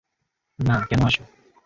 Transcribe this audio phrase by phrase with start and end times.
[0.59, 1.23] না কেন আসো?